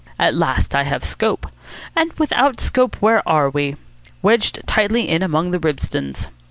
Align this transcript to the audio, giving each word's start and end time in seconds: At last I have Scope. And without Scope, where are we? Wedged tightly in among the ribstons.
At 0.17 0.33
last 0.33 0.73
I 0.73 0.81
have 0.81 1.05
Scope. 1.05 1.45
And 1.95 2.11
without 2.13 2.59
Scope, 2.59 2.95
where 3.03 3.21
are 3.29 3.51
we? 3.51 3.75
Wedged 4.23 4.63
tightly 4.65 5.07
in 5.07 5.21
among 5.21 5.51
the 5.51 5.59
ribstons. 5.59 6.27